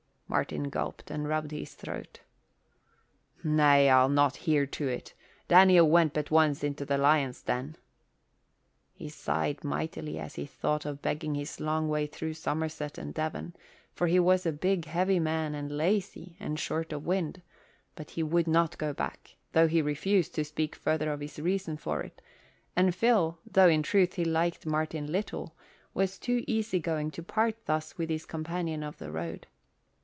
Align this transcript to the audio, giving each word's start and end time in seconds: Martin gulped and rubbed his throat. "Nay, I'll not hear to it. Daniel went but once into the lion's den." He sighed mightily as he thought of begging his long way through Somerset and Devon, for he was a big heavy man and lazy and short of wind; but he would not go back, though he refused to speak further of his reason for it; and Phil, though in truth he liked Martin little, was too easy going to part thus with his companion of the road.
Martin 0.33 0.69
gulped 0.69 1.11
and 1.11 1.27
rubbed 1.27 1.51
his 1.51 1.73
throat. 1.73 2.21
"Nay, 3.43 3.89
I'll 3.89 4.07
not 4.07 4.37
hear 4.47 4.65
to 4.65 4.87
it. 4.87 5.13
Daniel 5.49 5.89
went 5.89 6.13
but 6.13 6.31
once 6.31 6.63
into 6.63 6.85
the 6.85 6.97
lion's 6.97 7.43
den." 7.43 7.75
He 8.93 9.09
sighed 9.09 9.65
mightily 9.65 10.17
as 10.17 10.35
he 10.35 10.45
thought 10.45 10.85
of 10.85 11.01
begging 11.01 11.35
his 11.35 11.59
long 11.59 11.89
way 11.89 12.07
through 12.07 12.35
Somerset 12.35 12.97
and 12.97 13.13
Devon, 13.13 13.53
for 13.93 14.07
he 14.07 14.21
was 14.21 14.45
a 14.45 14.53
big 14.53 14.85
heavy 14.85 15.19
man 15.19 15.53
and 15.53 15.69
lazy 15.69 16.37
and 16.39 16.57
short 16.57 16.93
of 16.93 17.05
wind; 17.05 17.41
but 17.95 18.11
he 18.11 18.23
would 18.23 18.47
not 18.47 18.77
go 18.77 18.93
back, 18.93 19.35
though 19.51 19.67
he 19.67 19.81
refused 19.81 20.33
to 20.35 20.45
speak 20.45 20.77
further 20.77 21.11
of 21.11 21.19
his 21.19 21.39
reason 21.39 21.75
for 21.75 22.01
it; 22.03 22.21
and 22.73 22.95
Phil, 22.95 23.37
though 23.45 23.67
in 23.67 23.83
truth 23.83 24.13
he 24.13 24.23
liked 24.23 24.65
Martin 24.65 25.07
little, 25.11 25.57
was 25.93 26.17
too 26.17 26.45
easy 26.47 26.79
going 26.79 27.11
to 27.11 27.21
part 27.21 27.65
thus 27.65 27.97
with 27.97 28.09
his 28.09 28.25
companion 28.25 28.81
of 28.81 28.97
the 28.97 29.11
road. 29.11 29.45